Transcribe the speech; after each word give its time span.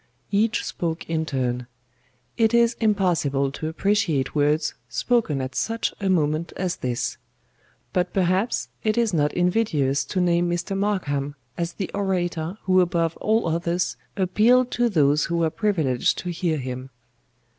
Each 0.31 0.63
spoke 0.65 1.07
in 1.07 1.27
turn. 1.27 1.67
It 2.35 2.55
is 2.55 2.75
impossible 2.79 3.51
to 3.51 3.67
appreciate 3.67 4.33
words 4.33 4.73
spoken 4.89 5.41
at 5.41 5.53
such 5.53 5.93
a 6.01 6.09
moment 6.09 6.51
as 6.57 6.77
this; 6.77 7.17
but 7.93 8.11
perhaps 8.11 8.69
it 8.83 8.97
is 8.97 9.13
not 9.13 9.31
invidious 9.33 10.03
to 10.05 10.19
name 10.19 10.49
Mr. 10.49 10.75
MARKHAM 10.75 11.35
as 11.55 11.73
the 11.73 11.91
orator 11.93 12.57
who 12.63 12.81
above 12.81 13.15
all 13.17 13.47
others 13.47 13.95
appealed 14.17 14.71
to 14.71 14.89
those 14.89 15.25
who 15.25 15.37
were 15.37 15.51
privileged 15.51 16.17
to 16.17 16.31
hear 16.31 16.57
him. 16.57 16.89